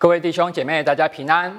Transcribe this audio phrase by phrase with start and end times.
[0.00, 1.52] 各位弟兄姐妹，大家平安！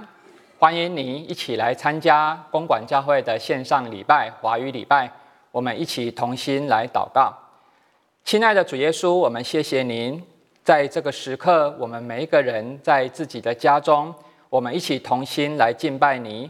[0.58, 5.12] 欢迎你一起来参加公馆教会的线上礼拜华语礼拜，
[5.52, 7.38] 我们一起同心来祷告。
[8.24, 10.24] 亲爱的主耶稣，我们谢谢您，
[10.64, 14.16] 在这个时刻，我们每一个人在自己的家中，
[14.50, 16.50] 我们一起同心来敬拜你。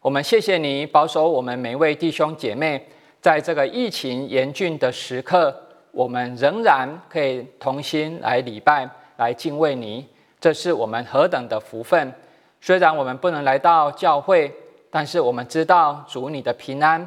[0.00, 2.84] 我们谢谢你保守我们每一位弟兄姐妹，
[3.20, 5.54] 在这个疫情严峻的时刻，
[5.92, 10.04] 我们仍然可以同心来礼拜、来敬畏你。
[10.40, 12.12] 这是我们何等的福分！
[12.60, 14.52] 虽然我们不能来到教会，
[14.90, 17.06] 但是我们知道主你的平安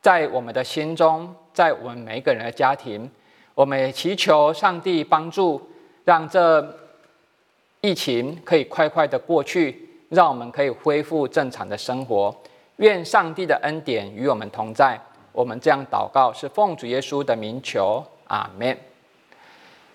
[0.00, 3.10] 在我们的心中，在我们每一个人的家庭。
[3.54, 5.60] 我们也祈求上帝帮助，
[6.04, 6.66] 让这
[7.82, 12.34] 疫情可以快快的过去，让我们可以恢复正常的生活。
[12.76, 14.98] 愿上帝的恩典与我们同在。
[15.32, 18.76] 我们这样祷告，是奉主耶稣的名求，阿门。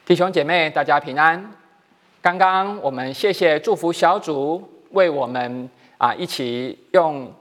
[0.05, 1.52] 弟兄姐妹，大家平安。
[2.25, 4.59] 刚刚我们谢谢祝福小组
[4.93, 7.32] 为我们啊一起用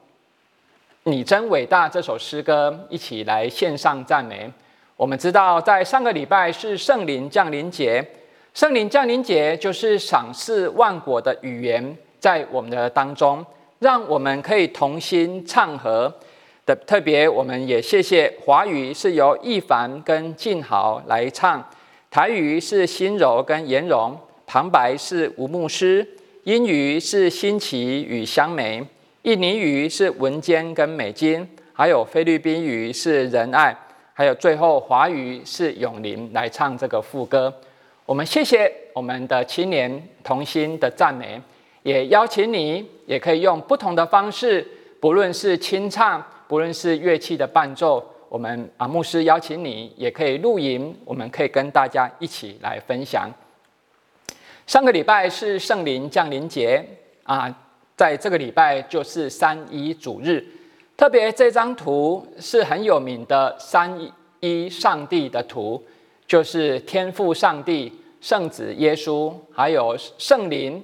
[1.05, 4.53] “你真伟大”这首诗歌一起来献上赞美。
[4.99, 8.07] 我们知道，在上个礼拜是圣灵降临节，
[8.53, 13.43] 圣灵降临节就是赏赐万国的语言在我们的当中，
[13.79, 16.13] 让我们可以同心唱和
[16.67, 16.77] 的。
[16.87, 21.67] 特别我们也谢谢华语是由易凡跟静豪来唱，
[22.11, 24.15] 台语是心柔跟颜荣。
[24.55, 26.07] 旁白是吴牧师，
[26.45, 28.81] 英语是新奇与香梅，
[29.23, 33.77] 印尼语是文坚跟美金，还有菲律宾语是仁爱，
[34.13, 37.53] 还有最后华语是永林来唱这个副歌。
[38.07, 41.43] 我们谢谢我们的青年同心的赞美，
[41.83, 44.65] 也邀请你也可以用不同的方式，
[45.01, 53.29] 不论是清唱，不论是乐器的伴奏，我们啊牧师邀请你也可以录音，我们可以跟大家一起来分享。
[54.67, 56.83] 上个礼拜是圣灵降临节
[57.25, 57.55] 啊，
[57.97, 60.43] 在这个礼拜就是三一主日。
[60.97, 63.95] 特别这张图是很有名的三
[64.41, 65.83] 一上帝的图，
[66.27, 67.93] 就是天父上帝、
[68.23, 70.83] 圣子耶稣还有圣灵，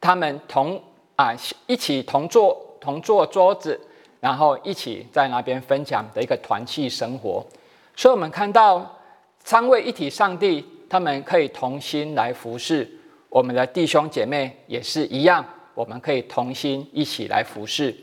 [0.00, 0.82] 他们同
[1.16, 1.34] 啊
[1.66, 3.78] 一起同坐同坐桌子，
[4.20, 7.44] 然后一起在那边分享的一个团契生活。
[7.94, 8.98] 所以，我们看到
[9.44, 12.88] 三位一体上帝，他们可以同心来服侍。
[13.28, 15.44] 我们的弟兄姐妹也是一样，
[15.74, 17.94] 我们可以同心一起来服侍。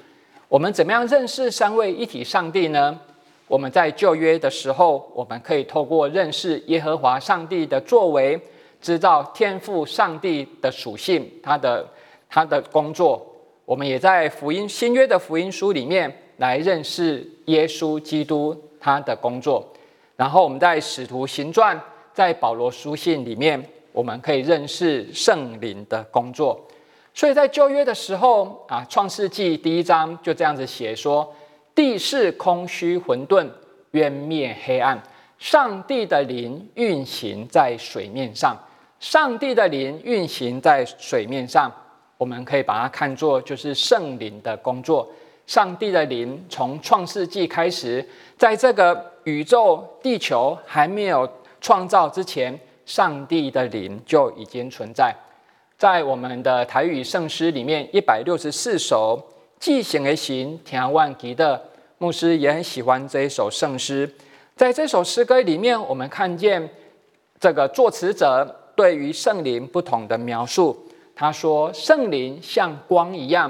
[0.47, 2.99] 我们怎么样认识三位一体上帝呢？
[3.47, 8.39] 我们在旧约的时候，我们可以透过认识耶和华上帝的作为，
[8.79, 11.87] 知道天赋上帝的属性，他的
[12.29, 13.25] 他的工作。
[13.65, 19.67] 我们也在福音新约的福音书里面来认识耶稣基督他的工作。
[20.15, 21.79] 然后我们在使徒行传，
[22.13, 23.67] 在保罗书信里面。
[23.95, 26.61] 我们可以认识圣灵的工作，
[27.13, 31.33] 所以在旧约的时候啊，《创世纪》第一章就这样子写说
[31.73, 33.49] ：“地是空虚混沌，
[33.91, 35.01] 渊灭黑暗，
[35.37, 38.53] 上帝的灵运行在水面上。
[38.99, 41.71] 上帝的灵运行在水面上，
[42.17, 45.07] 我们可以把它看作就是圣灵的工作。
[45.47, 48.05] 上帝的灵从创世纪开始，
[48.37, 51.25] 在这个宇宙地球还没有
[51.61, 55.13] 创造之前。”上帝的灵就已经存在，
[55.77, 59.21] 在我们的台语圣诗里面，一百六十四首
[59.59, 61.61] 即行而行，田万吉的
[61.97, 64.09] 牧师也很喜欢这一首圣诗。
[64.55, 66.69] 在这首诗歌里面，我们看见
[67.39, 70.77] 这个作词者对于圣灵不同的描述。
[71.15, 73.49] 他说：“圣灵像光一样，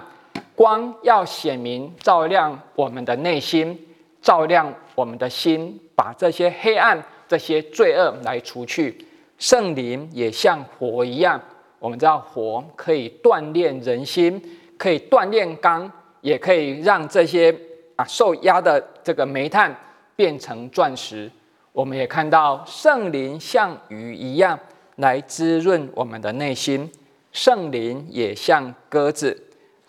[0.56, 3.78] 光要显明照亮我们的内心，
[4.22, 9.06] 照亮我们的心，把这些黑暗、这些罪恶来除去。”
[9.38, 11.40] 圣灵也像火一样，
[11.80, 14.42] 我们知道火可以锻炼人心，
[14.78, 15.92] 可以锻炼钢，
[16.22, 17.54] 也可以让这些
[17.96, 19.76] 啊受压的这个煤炭
[20.16, 21.30] 变成钻石。
[21.74, 24.58] 我们也看到圣灵像雨一样
[24.96, 26.90] 来滋润我们的内心，
[27.34, 29.38] 圣灵也像鸽子，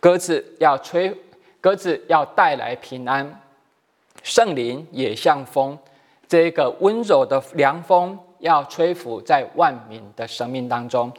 [0.01, 1.17] 鸽子要吹，
[1.61, 3.41] 鸽子要带来平安。
[4.25, 5.79] 圣灵也像风，
[6.27, 8.19] 这个温柔的凉风。
[8.39, 11.13] 要吹拂在万民的生命当中。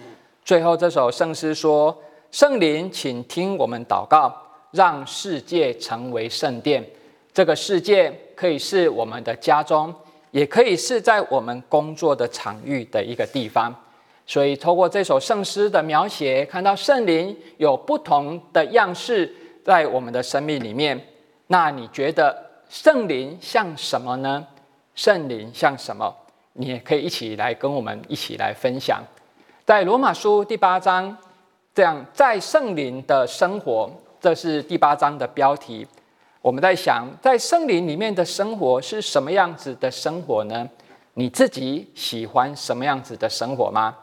[0.44, 1.98] 最后这首圣诗说
[2.32, 4.34] ：“圣灵，请听我们祷告，
[4.72, 6.84] 让世界成为圣殿。
[7.34, 9.94] 这个世界可以是我们的家中，
[10.32, 13.76] 也可以是在我们工作的场域的一个地方。
[14.26, 19.34] 所以，透过这首圣诗的描写，看到圣灵有不同的样式
[19.64, 21.00] 在我们的生命里面。
[21.48, 22.36] 那你觉得
[22.70, 24.46] 圣灵像什么呢？
[24.96, 26.14] 圣灵像什么？”
[26.60, 29.04] 你也可以一起来跟我们一起来分享，
[29.64, 31.16] 在罗马书第八章
[31.74, 33.88] 这样在圣灵的生活，
[34.20, 35.86] 这是第八章的标题。
[36.42, 40.68] 我们在想，在圣灵里面的生活是什么样子的生活呢？
[41.14, 43.96] 你自己喜欢什么样子的生活吗？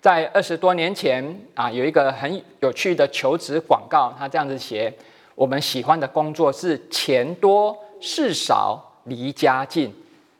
[0.00, 4.92] 在二十多年前啊，有一个很有趣的求职广告，他这样子写：
[5.34, 8.84] 我们喜欢的工作是钱多事少。
[9.04, 9.90] 离家近，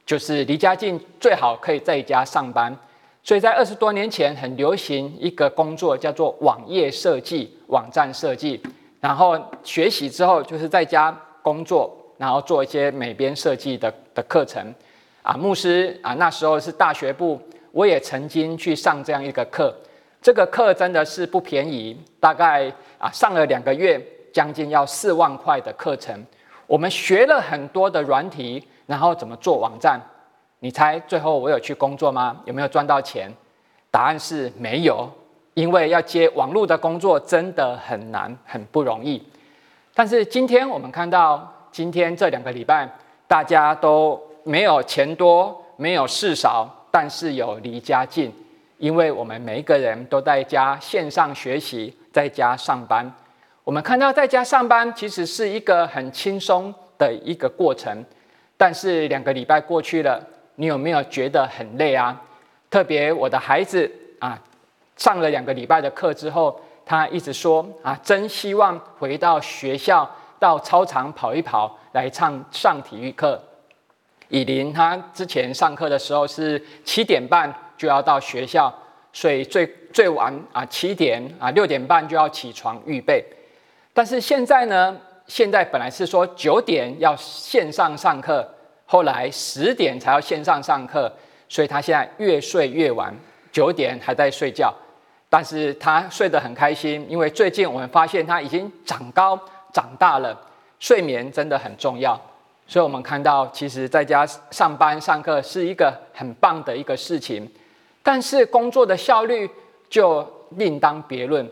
[0.09, 2.75] 就是离家近，最好可以在家上班。
[3.23, 8.59] 所以在二十多年前，很流行一个工作，叫做网页设计、网站设计。
[9.01, 14.75] 然后学习之后，就是在家工作，然后做一些美编设计的的课程。
[15.21, 17.39] 啊，牧师啊，那时候是大学部，
[17.71, 19.77] 我也曾经去上这样一个课。
[20.23, 24.03] 这个课真的是不便宜，大概啊上了两个月，
[24.33, 26.19] 将近要四万块的课程。
[26.67, 30.01] 我们学了很多的软体，然后怎么做网站？
[30.61, 32.41] 你猜最后我有去工作吗？
[32.47, 33.31] 有没有赚到钱？
[33.91, 35.07] 答案是没有，
[35.53, 39.23] 因为要接网络的工作真的很难，很不容易。
[39.95, 42.89] 但是今天我们看到，今天这两个礼拜，
[43.27, 48.33] 大家都没有钱多，没有事少，但是有离家近，
[48.79, 53.13] 因为我们每一个人都在家线上学习，在家上班。
[53.65, 58.05] 我们看到在家上班其实是一个很轻松的一个过程，
[58.59, 60.21] 但是两个礼拜过去了，
[60.57, 62.21] 你有没有觉得很累啊？
[62.69, 64.39] 特别我的孩子啊，
[64.97, 70.11] 上了两个礼拜的课之后，他一直说啊，真希望回到学校，
[70.41, 73.41] 到操场跑一跑，来上上体育课。
[74.29, 78.71] 以琳他之前上课的时候是七点半就要到学校，
[79.13, 83.25] 所以最最晚啊七点啊六点半就要起床预备。
[83.95, 84.97] 但是现在呢？
[85.29, 88.47] 现在本来是说九点要线上上课，
[88.87, 91.13] 后来十点才要线上上课，
[91.49, 93.15] 所以他现在越睡越晚，
[93.53, 94.75] 九点还在睡觉。
[95.29, 99.39] 但是他睡得很开心，因为最近我们发现他已经长高
[99.75, 100.35] 长大了，
[100.81, 102.19] 睡眠真的很重要。
[102.67, 107.47] 所以我们看到，其实在家上班上课是一个很棒的一个事情，
[108.03, 109.49] 但是工作的效率
[109.91, 111.47] 就另当别论。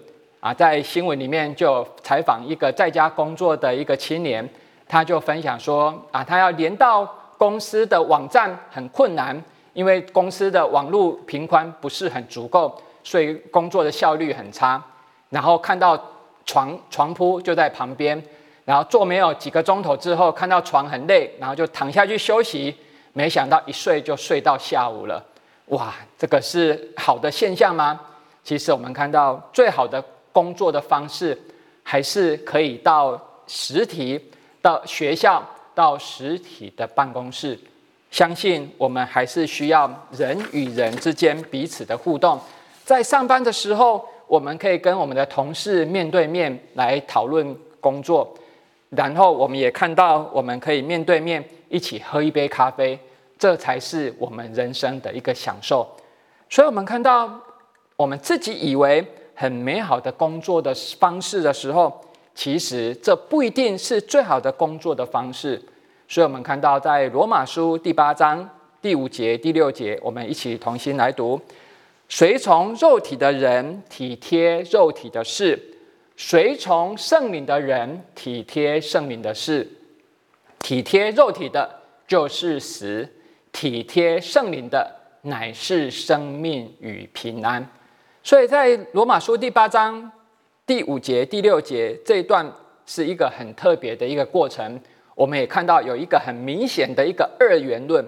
[0.47, 4.49] 啊，在新闻里面就采访一个在家工作的一个青年，
[4.87, 7.05] 他就分享说，啊，他要连到
[7.37, 9.37] 公司的网站很困难，
[9.73, 14.81] 因为公司的网络频宽不是很足够，所以工作的效率很差。
[15.31, 16.01] 然后看到
[16.45, 18.23] 床床铺就在旁边，
[18.65, 22.73] 然后坐没有几个钟头之后，看到床很累，然后就躺下去休息，
[23.15, 25.21] 没想到一睡就睡到下午了。
[25.71, 28.01] 哇，这个是好的现象吗？
[28.45, 30.01] 其实我们看到最好的。
[30.37, 31.35] 工作的方式
[31.83, 34.21] 还是可以到实体、
[34.61, 35.43] 到学校、
[35.75, 37.59] 到实体的办公室。
[38.11, 42.39] 相信我们还是需要人与人之间彼此的互动。
[42.85, 48.37] 在上班的时候，我们可以跟我们的同事面对面来讨论工作，
[48.91, 52.99] 然后我们也看到我们可以面对面一起喝一杯咖啡，
[53.39, 55.91] 这才是我们人生的一个享受。
[56.51, 57.41] 所以，我们看到
[57.97, 59.03] 我们自己以为。
[59.37, 62.01] 很美好的工作的方式的时候，
[62.35, 65.63] 其实这不一定是最好的工作的方式。
[66.09, 68.49] 所以，我们看到在罗马书第八章
[68.81, 71.41] 第五节、第六节，我们一起同心来读：
[72.09, 75.61] 随从肉体的人体贴肉体的事，
[76.17, 79.69] 随从圣灵的人体贴圣灵的事。
[80.61, 81.69] 体贴肉体的，
[82.09, 83.05] 就是死；
[83.53, 84.91] 体贴圣灵的，
[85.23, 87.69] 乃是生命与平安。
[88.27, 90.11] 所以在罗马书第八章
[90.67, 92.45] 第五节、第六节这一段
[92.85, 94.81] 是一个很特别的一个过程。
[95.15, 98.05] 我们也看到有一个很明显的一个二元论，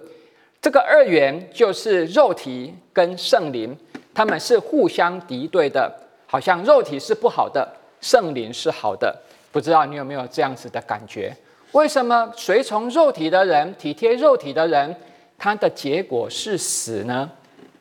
[0.61, 3.79] 这个二元就是肉体跟圣灵，
[4.13, 5.89] 他们是互相敌对的，
[6.27, 9.17] 好像肉体是不好的，圣灵是好的。
[9.53, 11.33] 不知道你有没有这样子的感觉？
[11.71, 14.93] 为什么随从肉体的人、体贴肉体的人，
[15.39, 17.31] 他的结果是死呢？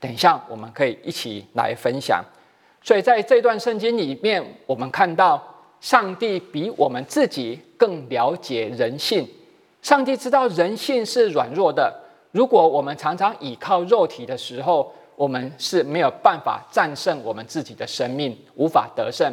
[0.07, 2.23] 等一下，我们可以一起来分享。
[2.81, 5.43] 所以在这段圣经里面，我们看到
[5.81, 9.27] 上帝比我们自己更了解人性。
[9.81, 11.93] 上帝知道人性是软弱的。
[12.31, 19.29] 如果我们常常倚靠肉体的时候，我们是没有办法战胜我们自己的生命，无法得胜。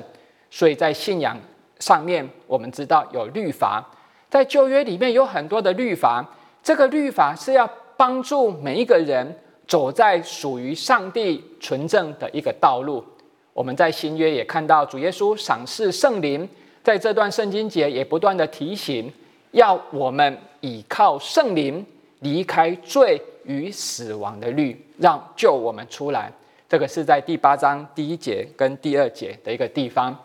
[0.51, 1.39] 所以在信仰
[1.79, 3.89] 上面，我们知道有律法，
[4.29, 6.25] 在旧约里面有很多的律法。
[6.65, 9.39] 这个律法是要帮助每一个人。
[9.67, 13.05] 走在属于上帝纯正的一个道路。
[13.53, 16.49] 我们在新约也看到主耶稣赏赐圣灵，
[16.83, 19.13] 在这段圣经节也不断的提醒，
[19.53, 21.85] 要我们倚靠圣灵，
[22.21, 26.33] 离开罪与死亡的律，让救我们出来。
[26.69, 30.17] 这个是在第八章第一节跟第二节的一个地方。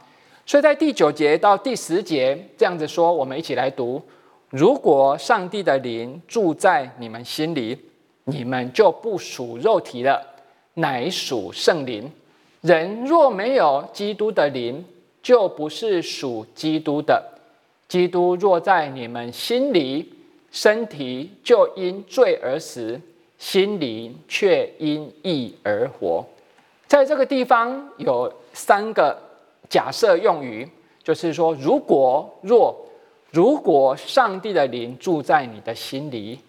[0.46, 4.02] 所以在第九节到第十节这样子说，我们一起来读：
[4.50, 7.78] 如果上帝的灵住在你们心里，
[8.30, 10.22] 你们就不属肉体了，
[10.76, 12.12] 乃属圣灵。
[12.62, 14.84] 人若没有基督的灵，
[15.22, 17.24] 就不是属基督的。
[17.88, 20.14] 基督若在你们心里，
[20.52, 23.00] 身体就因罪而死，
[23.38, 26.26] 心灵却因义而活。
[26.88, 29.18] 在这个地方有三个。
[29.70, 30.68] 假设用语
[31.04, 32.76] 就是说，如果若
[33.30, 36.40] 如果上帝的灵住在你的心里，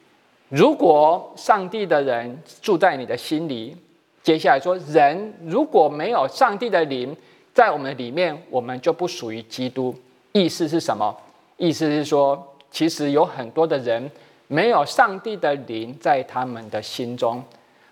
[0.50, 3.76] 如果上帝的人住在你的心里，
[4.22, 7.16] 接下来说，人如果没有上帝的灵
[7.54, 9.94] 在我们里面，我们就不属于基督。
[10.32, 11.16] 意思是什么？
[11.56, 14.10] 意思是说，其实有很多的人
[14.48, 17.42] 没有上帝的灵在他们的心中。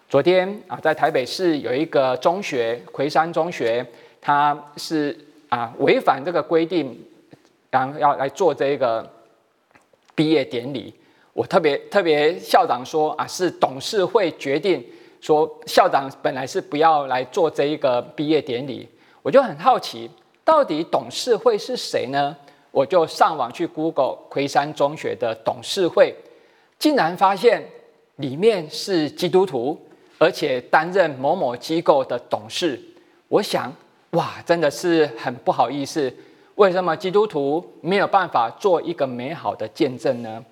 [0.08, 3.86] 昨天啊，在台北市有一个中学魁山中学。
[4.20, 5.16] 他是
[5.48, 7.00] 啊违反这个规定，
[7.70, 9.08] 然后要来做这个
[10.14, 10.92] 毕业典礼。
[11.38, 14.84] 我特别特别校长说啊，是董事会决定
[15.20, 18.88] 说校长本来是不要来做这一个毕业典礼。
[19.22, 20.10] 我就很好奇，
[20.44, 22.36] 到底董事会是谁呢？
[22.72, 26.12] 我就上网去 Google 魁山中学的董事会，
[26.76, 27.64] 竟然发现
[28.16, 29.80] 里面是基督徒，
[30.18, 32.80] 而且担任某某机构的董事。
[33.28, 33.72] 我想。
[34.12, 36.12] 哇，真的是很不好意思，
[36.54, 40.42] 为什么基督徒没有办法做一个美好的见证呢？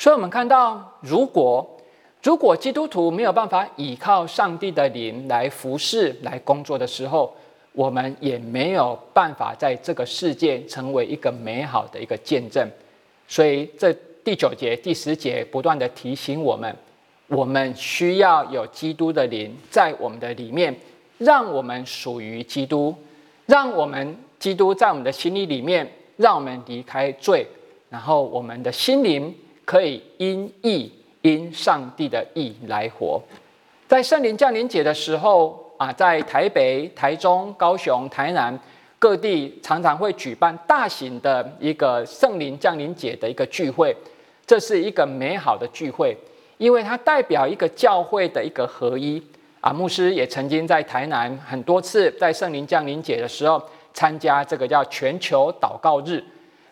[0.00, 1.76] 所以，我们看到，如果
[2.22, 7.30] 如果基督徒没有办法依靠上帝的灵来服侍、来工作的时候，
[7.72, 12.66] 我们也没有办法在这个世界成为一个美好的一个见证。
[13.28, 13.92] 所以，这
[14.24, 16.74] 第九节、第十节不断的提醒我们，
[17.26, 20.74] 我们需要有基督的灵在我们的里面。
[21.18, 22.94] 让我们属于基督，
[23.44, 27.46] 让我们基督在我们的心里里面，让我们离开罪，
[27.90, 29.34] 然后我们的心灵
[29.70, 30.90] 可以因义
[31.22, 33.22] 因上帝的义来活。
[33.86, 38.58] 在圣灵降临节的时候啊，在台北、台中、高雄、台南
[38.98, 43.96] 各地常常会举办大型的一个圣灵降临节的一个聚会，
[44.44, 46.16] 这是一个美好的聚会，
[46.58, 49.22] 因为它代表一个教会的一个合一。
[49.60, 53.62] 啊，牧师也曾经在台南很多次，在圣灵降临节的时候
[53.94, 56.24] 参加这个叫全球祷告日。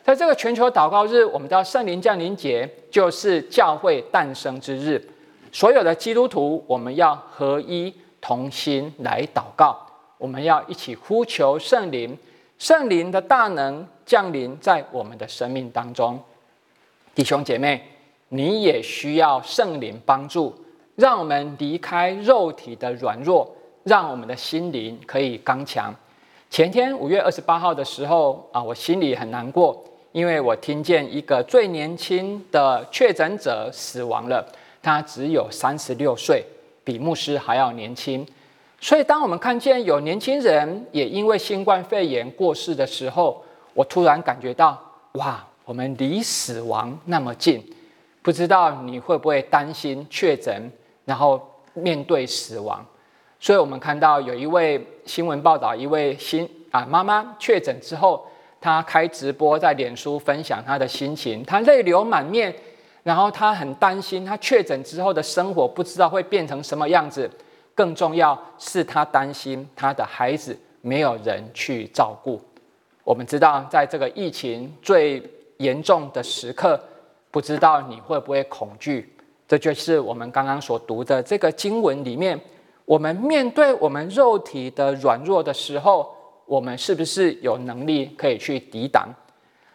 [0.08, 4.98] 在这个全球祷告日，我们知道圣灵降临节就是教会诞生之日，
[5.52, 9.78] 所有的基督徒我们要合一同心来祷告，
[10.16, 12.16] 我们要一起呼求圣灵，
[12.58, 16.18] 圣灵的大能降临在我们的生命当中。
[17.14, 17.86] 弟兄姐妹，
[18.30, 20.56] 你也需要圣灵帮助。
[20.96, 23.46] 让我们离开肉体的软弱，
[23.84, 25.94] 让我们的心灵可以刚强。
[26.48, 29.84] 前天五月二十八号的时候啊，我心里很难过，
[30.18, 34.44] 因为我听见一个最年轻的确诊者死亡了，
[34.82, 36.44] 他只有三十六岁，
[36.82, 38.26] 比牧师还要年轻。
[38.80, 43.44] 所以，当我们看见有年轻人也因为新冠肺炎过世的时候，
[43.74, 44.76] 我突然感觉到，
[45.12, 47.64] 哇，我们离死亡那么近。
[48.20, 50.68] 不知道你会不会担心确诊？
[51.04, 51.40] 然后
[51.74, 52.84] 面对死亡，
[53.38, 58.26] 所以我们看到有一位新闻报道，一位新啊妈妈确诊之后，
[58.60, 62.54] 他开直播在脸书分享他的心情，他泪流满面，
[63.02, 67.30] 然后他很担心，他确诊之后的生活不知道会变成什么样子，
[67.74, 72.40] 更重要是他担心他的孩子没有人去照顾。
[73.04, 75.22] 我们知道，在这个疫情最
[75.58, 76.78] 严重的时刻，
[77.30, 79.14] 不知道你会不会恐惧。
[79.46, 82.38] 这就是我们刚刚所读的这个经文里面，
[82.84, 86.14] 我们面对我们肉体的软弱的时候，
[86.48, 89.08] 我们是不是有能力可以去抵挡？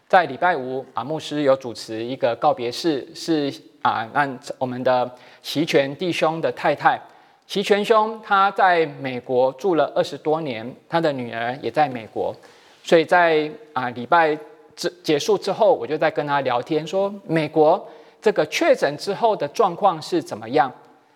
[0.09, 3.53] 在礼拜五啊，牧师有主持一个告别式，是
[3.83, 5.09] 啊，让我们的
[5.41, 6.99] 齐全弟兄的太太，
[7.47, 12.35] 齐全兄他在美国住了二十多年，他的女儿也在美国，
[12.83, 14.37] 所以在啊礼拜
[14.75, 17.87] 之结束之后，我就在跟他聊天，说美国。
[18.21, 20.71] 这个确诊之后的状况是怎么样？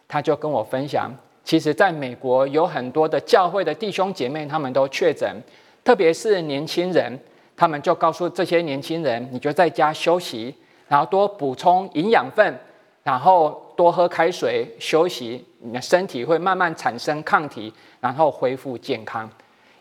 [0.10, 1.10] 他就跟我分享，
[1.48, 5.34] 其实在美国有很多的教会的弟兄姐妹，他们都确诊，
[5.82, 7.18] 特别是年轻人，
[7.56, 10.54] 他们就告诉这些年轻人，你就在家休息，
[10.89, 12.54] 然后多补充营养分，
[13.01, 19.30] 然后多喝开水，休息，你的身体会慢慢产生抗体，然后恢复健康。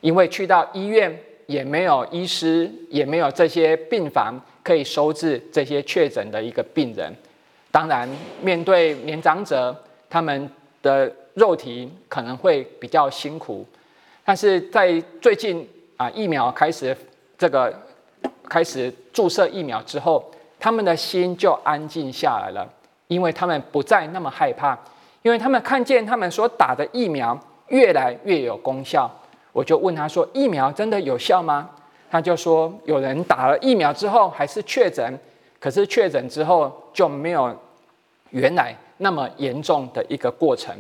[0.00, 1.12] 因为去到医院
[1.46, 4.40] 也没有医师，也没有这些病房。
[4.62, 7.12] 可以收治这些确诊的一个病人。
[7.70, 8.08] 当然，
[8.42, 9.72] 面对年长者，
[10.10, 10.50] 他们
[10.82, 13.64] 的肉体可能会比较辛苦，
[14.24, 16.96] 但是在最近啊，疫苗开始
[17.36, 17.70] 这个
[18.48, 20.24] 开始注射疫苗之后，
[20.58, 22.66] 他们的心就安静下来了，
[23.08, 24.78] 因为他们不再那么害怕，
[25.20, 27.38] 因为他们看见他们所打的疫苗
[27.68, 29.10] 越来越有功效。
[29.52, 31.68] 我就问他说：“疫苗真的有效吗？”
[32.10, 35.18] 他就说：“有人打了疫苗之后还是确诊，
[35.60, 37.54] 可是确诊之后就没有
[38.30, 40.74] 原来那么严重的一个过程。”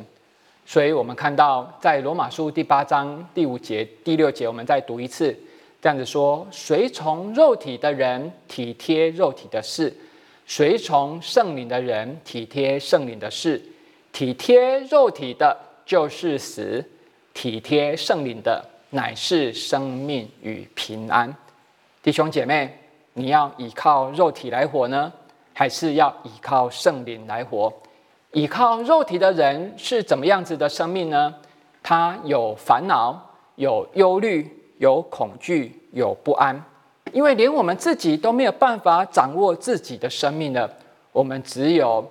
[0.68, 5.32] 所以，我们看到在罗马书第八章第五节、第六节，我们再读一次，
[5.80, 9.94] 这样子说：“随从肉体的人体贴肉体的事，
[10.44, 13.62] 随从圣灵的人体贴圣灵的事。
[14.12, 15.56] 体贴肉体的，
[15.86, 16.84] 就是死。”
[17.32, 21.32] 体贴圣灵的乃是生命与平安，
[22.02, 22.76] 弟兄姐妹，
[23.12, 25.12] 你要依靠肉体来活呢，
[25.52, 27.70] 还是要依靠圣灵来活？
[28.36, 31.34] 依靠肉体的人是怎么样子的生命呢？
[31.82, 33.18] 他有烦恼，
[33.54, 36.62] 有忧虑，有恐惧，有不安，
[37.12, 40.70] 因为连我们自己都没有办法掌握自己的生命了。
[41.12, 42.06] 我们只有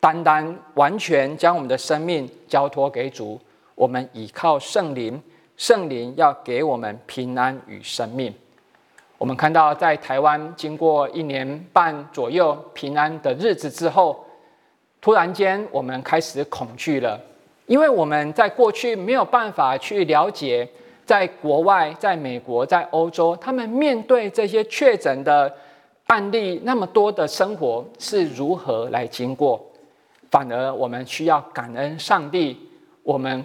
[0.00, 3.40] 单单完全将我们的生命交托给主。
[3.76, 5.22] 我们倚靠圣灵，
[5.56, 8.34] 圣灵要给我们平安与生命。
[9.16, 14.24] 我们看到，在台湾经过一年半左右平安的日子之后，
[15.00, 17.20] 突然间我们开始恐惧了，
[17.66, 20.68] 因为我们在过去没有办法去了解，
[21.04, 25.52] 在国外、在美国、在欧洲，他们面对这些确诊的
[26.06, 29.64] 案例那么多的生活是如何来经过。
[30.30, 32.56] 反而我们需要感恩上帝，
[33.02, 33.44] 我们。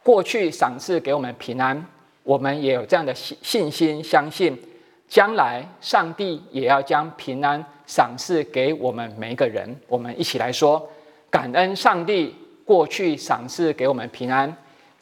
[0.00, 1.84] 过去赏赐给我们平安，
[2.22, 4.58] 我们也有这样的信信心，相信
[5.06, 9.74] 将来上帝也要将平安赏赐给我们每一个人。
[9.88, 10.88] 我们一起来说，
[11.30, 14.54] 感恩上帝过去赏赐给我们平安，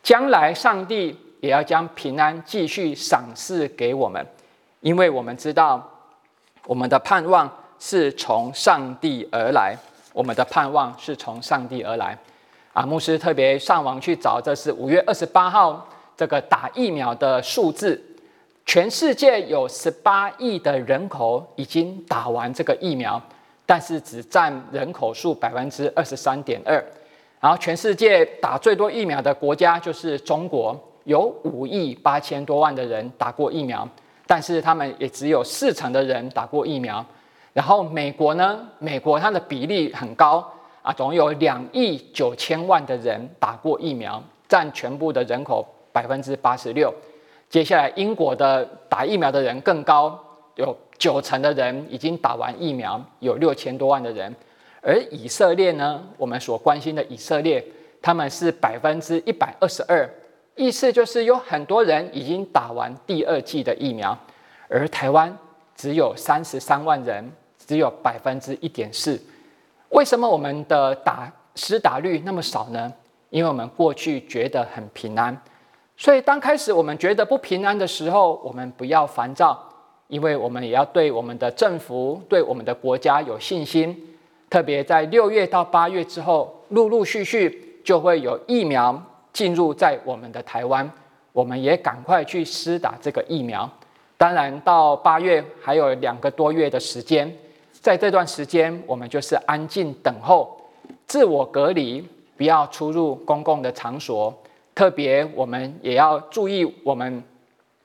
[0.04, 4.24] 将来上帝也要将平安继续赏赐给我们，
[4.80, 5.86] 因为我们知道
[6.64, 7.50] 我们的盼望
[7.80, 9.76] 是从上帝而来，
[10.12, 12.16] 我们的盼望是从上帝而来。
[12.72, 15.84] 啊，牧师特别上网去找，这是五月二十八号
[16.16, 18.00] 这个打疫苗的数字。
[18.66, 23.20] 全世界有十八亿的人口已经打完这个疫苗，
[23.64, 26.74] 但是只占人口数百分之二十三点二。
[27.40, 33.88] 然后，全世界打最多疫苗的国家就是中国，有五亿八千多万的人打过疫苗，
[34.26, 37.04] 但是他们也只有四成的人打过疫苗。
[37.52, 38.58] 然后，美国呢？
[38.80, 40.44] 美国它的比例很高。
[40.82, 46.92] 啊，总有两亿九千万的人打过疫苗，占全部的人口百分之八十六。
[47.48, 50.18] 接下来，英国的打疫苗的人更高，
[50.56, 54.34] 有九成的人已经打完疫苗，有六千多万的人。
[54.82, 57.64] 而以色列呢，我们所关心的以色列，
[58.02, 60.08] 他们是百分之一百二十二，
[60.54, 64.16] 意思就是有很多人已经打完第二剂的疫苗，
[64.68, 65.36] 而台湾
[65.74, 69.20] 只有三十三万人，只有百分之一点四。
[69.90, 72.92] 为什么我们的打施打率那么少呢？
[73.30, 75.36] 因为我们过去觉得很平安，
[75.96, 79.58] 所以当开始我们觉得不平安的时候，我们不要烦躁，
[80.08, 83.96] 因为我们也要对我们的政府、对我们的国家有信心。
[84.50, 90.88] 特别在六月到八月之后，陆陆续续就会有疫苗进入在我们的台湾，
[91.32, 93.68] 我们也赶快去施打这个疫苗。
[94.18, 97.30] 当然，到八月还有两个多月的时间。
[97.72, 100.60] 在这段时间，我们就是安静等候，
[101.06, 102.06] 自我隔离，
[102.36, 104.32] 不要出入公共的场所。
[104.76, 107.24] 特别，我们也要注意我们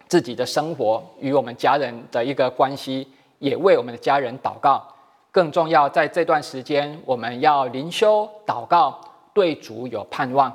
[0.10, 3.08] 自己的生活与我们家人的一个关系，
[3.40, 4.86] 也为我们的家人祷告。
[5.32, 9.00] 更重要，在这段时间，我们要灵修祷告，
[9.34, 10.54] 对主有盼望，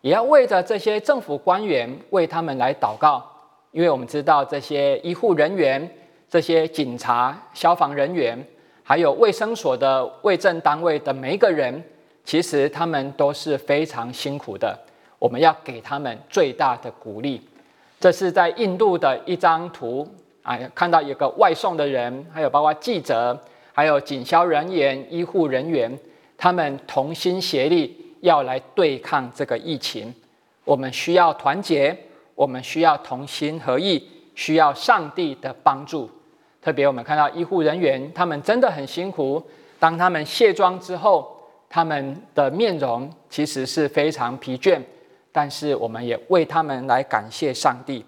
[0.00, 3.24] 也要为着这些政府官员为他们来祷告，
[3.70, 5.88] 因为我们知道这些医护人员、
[6.28, 8.36] 这些警察、消防人员。
[8.82, 11.80] 还有卫生所的卫政单位的每一个人，
[12.24, 14.76] 其实他们都是非常辛苦的。
[15.18, 17.40] 我们要给他们最大的鼓励。
[17.98, 20.06] 这是在印度的一张图
[20.42, 23.38] 啊，看到有个外送的人，还有包括记者，
[23.72, 25.98] 还有警消人员、医护人员，
[26.36, 30.14] 他们同心协力要来对抗这个疫情。
[30.64, 31.96] 我们需要团结，
[32.34, 36.10] 我们需要同心合意，需要上帝的帮助。
[36.60, 39.42] 特别我们看到医护人员，他们真的很辛苦。
[39.78, 41.34] 当他们卸妆之后，
[41.68, 44.80] 他们的面容其实是非常疲倦，
[45.36, 48.02] 但是我们也为他们来感谢上帝。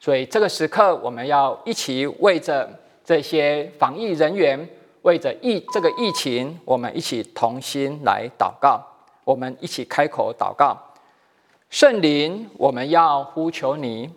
[0.00, 2.66] 所以这个时刻，我们要一起为着
[3.04, 4.66] 这些防疫人员，
[5.02, 8.82] 为着疫这个疫情，我们一起同心来祷告。
[9.24, 10.74] 我们一起开口祷告：
[11.68, 14.10] 圣灵，我们要呼求你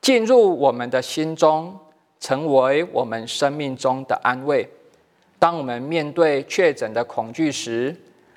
[0.00, 1.76] 进入我们的心中，
[2.20, 4.68] 成为我们生命中的安慰。
[5.40, 7.96] 当我们面对确诊的恐惧时，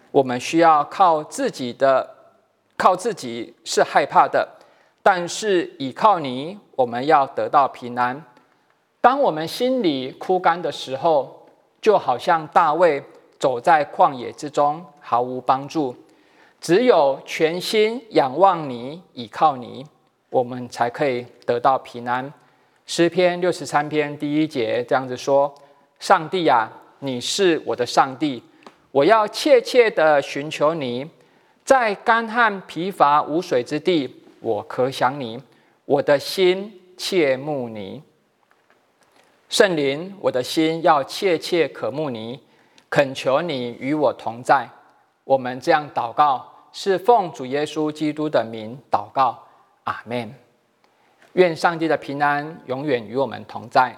[0.09, 2.14] 我们需要靠自己的，
[2.77, 4.47] 靠自己是害怕的，
[5.01, 8.23] 但是倚靠你，我们要得到平安。
[9.01, 11.47] 当我们心里枯干的时候，
[11.81, 13.03] 就好像大卫
[13.37, 15.95] 走在旷野之中，毫无帮助。
[16.59, 19.85] 只有全心仰望你，倚靠你，
[20.31, 22.33] 我们才可以得到平安。
[22.87, 25.53] 诗篇六十三篇第一节这样子说
[25.99, 28.43] ：“上帝啊，你是我的上帝，
[28.91, 31.07] 我要切切的寻求你，
[31.65, 35.41] 在干旱疲乏无水之地，我可想你，
[35.83, 38.01] 我的心切慕你。
[39.49, 42.39] 圣灵，我的心要切切渴慕你，
[42.89, 44.69] 恳求你与我同在。”
[45.25, 46.51] 我们这样祷告。
[46.77, 49.41] 是奉主耶稣基督的名祷告，
[49.85, 50.33] 阿门。
[51.31, 53.97] 愿上帝的平安永远与我们同在。